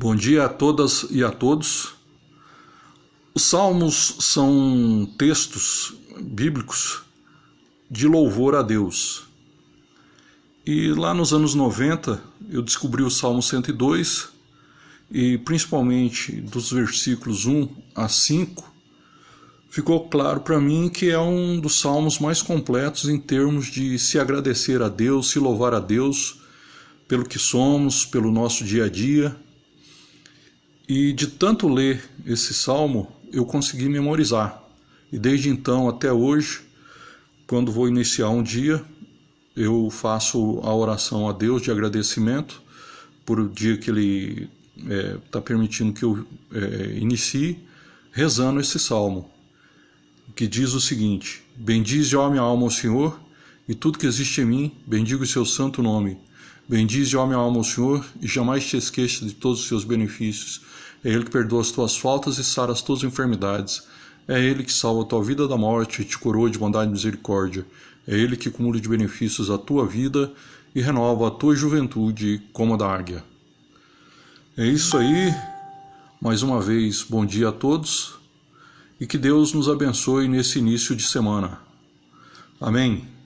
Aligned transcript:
Bom 0.00 0.14
dia 0.14 0.44
a 0.44 0.48
todas 0.48 1.06
e 1.10 1.24
a 1.24 1.30
todos. 1.32 1.94
Os 3.34 3.42
salmos 3.42 4.14
são 4.20 5.12
textos 5.18 5.92
bíblicos 6.20 7.02
de 7.90 8.06
louvor 8.06 8.54
a 8.54 8.62
Deus. 8.62 9.24
E 10.64 10.92
lá 10.92 11.12
nos 11.12 11.32
anos 11.32 11.56
90 11.56 12.22
eu 12.48 12.62
descobri 12.62 13.02
o 13.02 13.10
Salmo 13.10 13.42
102 13.42 14.28
e 15.10 15.36
principalmente 15.38 16.30
dos 16.42 16.70
versículos 16.70 17.44
1 17.44 17.68
a 17.92 18.08
5 18.08 18.72
ficou 19.68 20.08
claro 20.08 20.42
para 20.42 20.60
mim 20.60 20.88
que 20.88 21.10
é 21.10 21.18
um 21.18 21.58
dos 21.58 21.80
salmos 21.80 22.20
mais 22.20 22.40
completos 22.40 23.08
em 23.08 23.18
termos 23.18 23.66
de 23.66 23.98
se 23.98 24.16
agradecer 24.16 24.80
a 24.80 24.88
Deus, 24.88 25.30
se 25.30 25.40
louvar 25.40 25.74
a 25.74 25.80
Deus 25.80 26.38
pelo 27.08 27.24
que 27.24 27.36
somos, 27.36 28.06
pelo 28.06 28.30
nosso 28.30 28.62
dia 28.62 28.84
a 28.84 28.88
dia 28.88 29.36
e 30.88 31.12
de 31.12 31.26
tanto 31.26 31.68
ler 31.68 32.02
esse 32.24 32.54
salmo, 32.54 33.12
eu 33.30 33.44
consegui 33.44 33.88
memorizar. 33.88 34.62
E 35.12 35.18
desde 35.18 35.50
então 35.50 35.88
até 35.88 36.10
hoje, 36.10 36.62
quando 37.46 37.70
vou 37.70 37.86
iniciar 37.86 38.30
um 38.30 38.42
dia, 38.42 38.82
eu 39.54 39.90
faço 39.90 40.60
a 40.62 40.74
oração 40.74 41.28
a 41.28 41.32
Deus 41.32 41.60
de 41.60 41.70
agradecimento 41.70 42.62
por 43.26 43.38
o 43.38 43.48
dia 43.48 43.76
que 43.76 43.90
Ele 43.90 44.48
está 44.76 44.94
é, 44.94 45.18
tá 45.30 45.40
permitindo 45.40 45.92
que 45.92 46.04
eu 46.04 46.26
é, 46.52 46.96
inicie, 46.96 47.58
rezando 48.10 48.60
esse 48.60 48.78
salmo, 48.78 49.30
que 50.34 50.46
diz 50.46 50.72
o 50.72 50.80
seguinte: 50.80 51.42
Bendize, 51.54 52.16
ó 52.16 52.30
minha 52.30 52.42
alma, 52.42 52.64
ao 52.64 52.70
Senhor, 52.70 53.20
e 53.68 53.74
tudo 53.74 53.98
que 53.98 54.06
existe 54.06 54.40
em 54.40 54.46
mim, 54.46 54.72
bendiga 54.86 55.22
o 55.22 55.26
seu 55.26 55.44
santo 55.44 55.82
nome. 55.82 56.16
Bendize, 56.68 57.16
ó 57.16 57.26
minha 57.26 57.38
alma, 57.38 57.56
ao 57.56 57.64
Senhor, 57.64 58.04
e 58.20 58.26
jamais 58.26 58.66
te 58.66 58.76
esqueça 58.76 59.24
de 59.24 59.32
todos 59.32 59.60
os 59.60 59.68
seus 59.68 59.84
benefícios. 59.84 60.60
É 61.02 61.10
Ele 61.10 61.24
que 61.24 61.30
perdoa 61.30 61.62
as 61.62 61.70
tuas 61.70 61.96
faltas 61.96 62.38
e 62.38 62.44
sara 62.44 62.72
as 62.72 62.82
tuas 62.82 63.02
enfermidades. 63.02 63.82
É 64.26 64.38
Ele 64.38 64.62
que 64.62 64.72
salva 64.72 65.02
a 65.02 65.04
tua 65.06 65.24
vida 65.24 65.48
da 65.48 65.56
morte 65.56 66.02
e 66.02 66.04
te 66.04 66.18
coroa 66.18 66.50
de 66.50 66.58
bondade 66.58 66.90
e 66.90 66.92
misericórdia. 66.92 67.66
É 68.06 68.14
Ele 68.14 68.36
que 68.36 68.50
cumula 68.50 68.78
de 68.78 68.88
benefícios 68.88 69.50
a 69.50 69.56
tua 69.56 69.86
vida 69.86 70.30
e 70.74 70.82
renova 70.82 71.28
a 71.28 71.30
tua 71.30 71.56
juventude 71.56 72.42
como 72.52 72.74
a 72.74 72.76
da 72.76 72.86
águia. 72.86 73.24
É 74.56 74.66
isso 74.66 74.98
aí. 74.98 75.34
Mais 76.20 76.42
uma 76.42 76.60
vez, 76.60 77.02
bom 77.02 77.24
dia 77.24 77.48
a 77.48 77.52
todos 77.52 78.18
e 79.00 79.06
que 79.06 79.16
Deus 79.16 79.52
nos 79.52 79.68
abençoe 79.68 80.28
nesse 80.28 80.58
início 80.58 80.94
de 80.94 81.04
semana. 81.04 81.60
Amém. 82.60 83.17